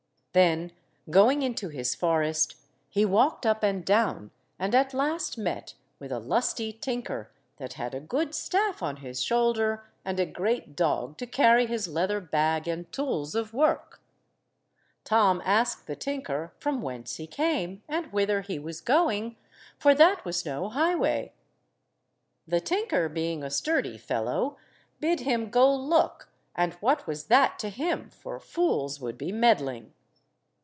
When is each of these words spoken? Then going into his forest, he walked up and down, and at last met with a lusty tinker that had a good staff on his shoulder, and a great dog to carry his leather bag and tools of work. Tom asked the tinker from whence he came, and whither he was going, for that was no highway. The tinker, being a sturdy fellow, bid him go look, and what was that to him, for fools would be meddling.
Then 0.33 0.71
going 1.09 1.41
into 1.41 1.67
his 1.67 1.93
forest, 1.93 2.55
he 2.89 3.03
walked 3.03 3.45
up 3.45 3.63
and 3.63 3.83
down, 3.83 4.31
and 4.57 4.73
at 4.73 4.93
last 4.93 5.37
met 5.37 5.73
with 5.99 6.09
a 6.09 6.21
lusty 6.21 6.71
tinker 6.71 7.29
that 7.57 7.73
had 7.73 7.93
a 7.93 7.99
good 7.99 8.33
staff 8.33 8.81
on 8.81 8.97
his 9.03 9.21
shoulder, 9.21 9.83
and 10.05 10.21
a 10.21 10.25
great 10.25 10.73
dog 10.73 11.17
to 11.17 11.27
carry 11.27 11.65
his 11.67 11.89
leather 11.89 12.21
bag 12.21 12.65
and 12.65 12.89
tools 12.93 13.35
of 13.35 13.53
work. 13.53 13.99
Tom 15.03 15.41
asked 15.43 15.85
the 15.85 15.97
tinker 15.97 16.53
from 16.61 16.81
whence 16.81 17.17
he 17.17 17.27
came, 17.27 17.83
and 17.89 18.13
whither 18.13 18.39
he 18.39 18.57
was 18.57 18.79
going, 18.79 19.35
for 19.77 19.93
that 19.93 20.23
was 20.23 20.45
no 20.45 20.69
highway. 20.69 21.33
The 22.47 22.61
tinker, 22.61 23.09
being 23.09 23.43
a 23.43 23.49
sturdy 23.49 23.97
fellow, 23.97 24.55
bid 25.01 25.19
him 25.19 25.49
go 25.49 25.75
look, 25.75 26.29
and 26.55 26.71
what 26.75 27.05
was 27.05 27.25
that 27.25 27.59
to 27.59 27.67
him, 27.69 28.09
for 28.11 28.39
fools 28.39 29.01
would 29.01 29.17
be 29.17 29.33
meddling. 29.33 29.93